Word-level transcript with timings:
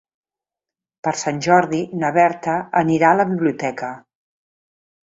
Per 1.07 1.13
Sant 1.23 1.43
Jordi 1.47 1.83
na 2.05 2.11
Berta 2.17 2.57
anirà 2.83 3.13
a 3.13 3.21
la 3.23 3.31
biblioteca. 3.35 3.97